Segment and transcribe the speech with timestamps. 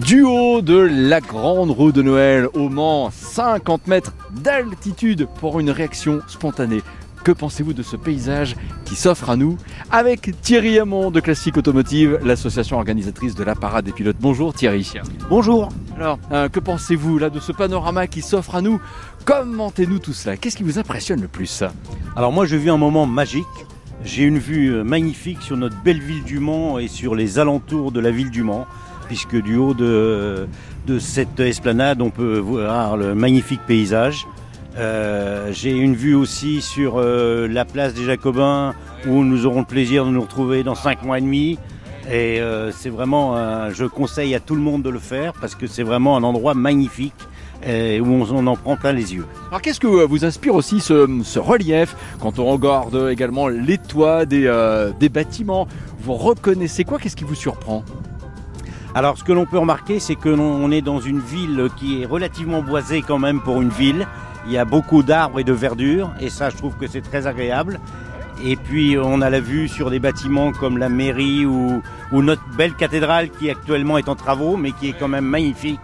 [0.00, 5.70] Du haut de la grande roue de Noël au Mans, 50 mètres d'altitude pour une
[5.70, 6.82] réaction spontanée.
[7.24, 9.56] Que pensez-vous de ce paysage qui s'offre à nous
[9.90, 14.18] avec Thierry Hamon de Classique Automotive, l'association organisatrice de la parade des pilotes.
[14.20, 14.92] Bonjour Thierry.
[15.30, 15.70] Bonjour.
[15.96, 18.78] Alors, euh, que pensez-vous là de ce panorama qui s'offre à nous?
[19.24, 20.36] Commentez-nous tout cela.
[20.36, 21.64] Qu'est-ce qui vous impressionne le plus?
[22.16, 23.46] Alors moi, je vis un moment magique.
[24.04, 27.90] J'ai une vue euh, magnifique sur notre belle ville du Mans et sur les alentours
[27.92, 28.66] de la ville du Mans,
[29.06, 30.48] puisque du haut de,
[30.98, 34.26] cette esplanade, on peut voir le magnifique paysage.
[34.78, 38.74] Euh, J'ai une vue aussi sur euh, la place des Jacobins,
[39.06, 41.58] où nous aurons le plaisir de nous retrouver dans cinq mois et demi.
[42.08, 43.34] Et euh, c'est vraiment,
[43.70, 46.54] je conseille à tout le monde de le faire parce que c'est vraiment un endroit
[46.54, 47.14] magnifique
[47.64, 49.26] où on, en prend plein les yeux.
[49.48, 55.08] Alors qu'est-ce que vous inspire aussi ce, relief quand on regarde également les toits des
[55.08, 55.66] bâtiments?
[55.98, 56.98] Vous reconnaissez quoi?
[56.98, 57.82] Qu'est-ce qui vous surprend?
[58.96, 62.00] Alors, ce que l'on peut remarquer, c'est que l'on on est dans une ville qui
[62.00, 64.08] est relativement boisée quand même pour une ville.
[64.46, 67.26] Il y a beaucoup d'arbres et de verdure, et ça, je trouve que c'est très
[67.26, 67.78] agréable.
[68.42, 72.48] Et puis, on a la vue sur des bâtiments comme la mairie ou, ou notre
[72.56, 75.78] belle cathédrale qui actuellement est en travaux, mais qui est quand même magnifique.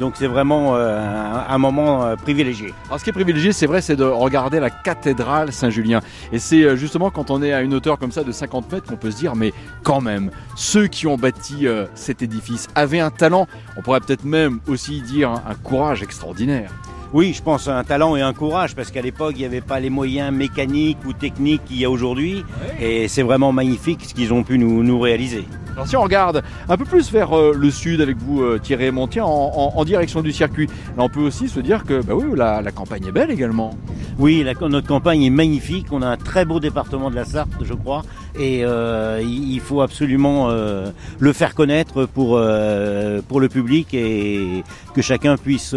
[0.00, 2.74] Donc, c'est vraiment euh, un, moment euh, privilégié.
[2.86, 6.00] Alors ce qui est privilégié, c'est vrai, c'est de regarder la cathédrale Saint-Julien.
[6.32, 8.86] Et c'est euh, justement quand on est à une hauteur comme ça de 50 mètres
[8.88, 13.10] qu'on peut se dire, mais quand même, ceux qui ont bâti cet édifice avaient un
[13.10, 16.70] talent, on pourrait peut-être même aussi dire un, un courage extraordinaire.
[17.12, 19.60] Oui, je pense à un talent et un courage, parce qu'à l'époque, il n'y avait
[19.60, 22.42] pas les moyens mécaniques ou techniques qu'il y a aujourd'hui.
[22.80, 25.44] Et c'est vraiment magnifique ce qu'ils ont pu nous, nous réaliser.
[25.74, 28.90] Alors si on regarde un peu plus vers euh, le sud avec vous euh, Thierry
[28.90, 30.66] Montier en, en- en direction du circuit,
[30.98, 33.74] là on peut aussi se dire que bah oui, la, la campagne est belle également.
[34.18, 35.86] Oui, la- notre campagne est magnifique.
[35.90, 38.02] On a un très beau département de la Sarthe, je crois.
[38.38, 44.64] Et euh, il faut absolument euh, le faire connaître pour, euh, pour le public et
[44.94, 45.74] que chacun puisse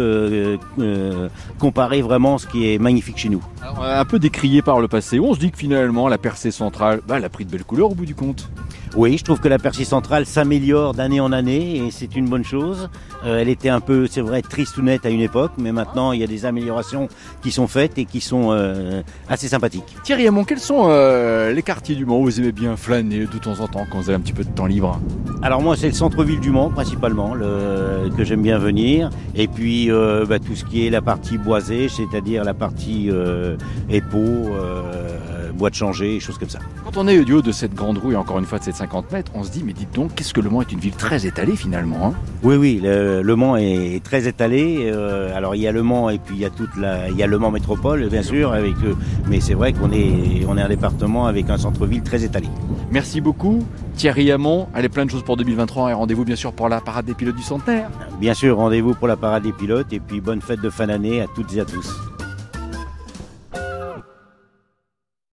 [1.58, 3.44] comparer vraiment ce qui est magnifique chez nous.
[3.80, 7.16] Un peu décrié par le passé, on se dit que finalement la percée centrale, bah,
[7.16, 8.48] a pris de belles couleurs au bout du compte?
[8.96, 12.44] Oui, je trouve que la Percy centrale s'améliore d'année en année et c'est une bonne
[12.44, 12.88] chose.
[13.26, 16.12] Euh, elle était un peu, c'est vrai, triste ou nette à une époque, mais maintenant
[16.12, 17.08] il y a des améliorations
[17.42, 19.96] qui sont faites et qui sont euh, assez sympathiques.
[20.02, 23.38] Thierry Hamon, quels sont euh, les quartiers du Mans où vous aimez bien flâner de
[23.38, 24.98] temps en temps quand vous avez un petit peu de temps libre?
[25.42, 29.10] Alors moi, c'est le centre-ville du Mans principalement le, que j'aime bien venir.
[29.34, 29.90] Et puis
[30.26, 33.56] bah, tout ce qui est la partie boisée, c'est-à-dire la partie euh,
[35.70, 36.58] de changer, choses comme ça.
[36.84, 38.76] Quand on est du haut de cette grande roue et encore une fois de cette
[38.76, 40.94] 50 mètres, on se dit mais dites donc, qu'est-ce que le Mans est une ville
[40.94, 42.12] très étalée finalement hein?
[42.42, 44.90] Oui, oui, le, le Mans est très étalé.
[44.92, 47.16] euh, alors il y a le Mans et puis il y a toute la, il
[47.16, 48.94] y a le Mans métropole bien sûr, avec, euh,
[49.28, 52.48] mais c'est vrai qu'on est, on est un département avec un centre-ville très étalé.
[52.90, 53.64] Merci beaucoup
[53.96, 57.06] Thierry Hamon, allez plein de choses pour 2023 et rendez-vous bien sûr pour la parade
[57.06, 57.88] des pilotes du centenaire.
[58.20, 61.20] Bien sûr, rendez-vous pour la parade des pilotes et puis bonne fête de fin d'année
[61.22, 61.94] à toutes et à tous.